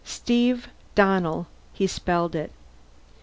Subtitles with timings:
[0.03, 2.51] "Steve Donnell." He spelled it.